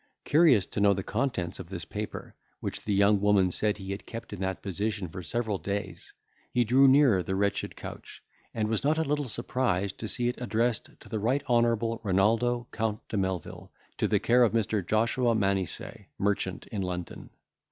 [0.25, 4.07] Curious to know the contents of this paper, which the young woman said he had
[4.07, 6.11] kept in that position for several days,
[6.51, 10.41] he drew nearer the wretched couch, and was not a little surprised to see it
[10.41, 14.83] addressed to the Right Honourable Renaldo Count de Melvil, to the care of Mr.
[14.83, 17.29] Joshua Manesseh, merchant in London.